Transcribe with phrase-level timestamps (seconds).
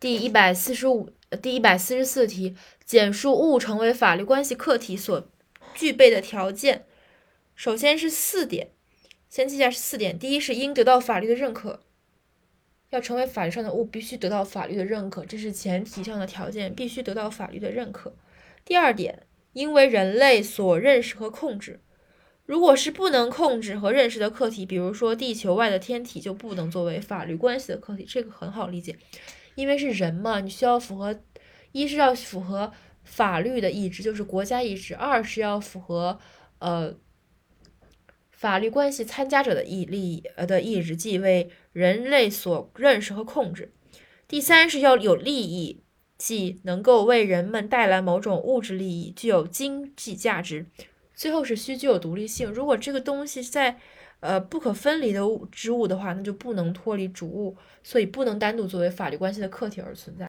[0.00, 1.10] 第一百四十五、
[1.42, 2.56] 第一百四十四题，
[2.86, 5.28] 简述物成为法律关系客体所
[5.74, 6.86] 具备的条件。
[7.54, 8.70] 首先是四点，
[9.28, 10.18] 先记下是四点。
[10.18, 11.80] 第一是应得到法律的认可，
[12.88, 18.16] 要成为法律上的物，必须得到法律的认可，这是前提上的条件，必须得到法律的认可。
[18.64, 21.78] 第二点，因为人类所认识和控制。
[22.50, 28.04] 如果是不能控制和认识的客体，比如说地球外的天体，就不能作为法律关系的客体。
[28.04, 28.98] 这个很好理解，
[29.54, 31.20] 因为是人嘛，你需要符合，
[31.70, 32.72] 一是要符合
[33.04, 36.18] 法律的意志，就是国家意志；二是要符合
[36.58, 36.96] 呃
[38.32, 43.66] 法律关系参加者的意利益呃的意志，即为人类所认识和控制；
[44.26, 45.84] 第三是要有利益，
[46.18, 50.66] 即能够为人们带来某种物质利益，具有经济价值。
[51.20, 52.50] 最后是需具有独立性。
[52.50, 53.76] 如果这个东西在
[54.20, 60.26] 呃不可分离的物之物的话，那就不能脱离主物，所以不能单独作为法律关系的客体而存在。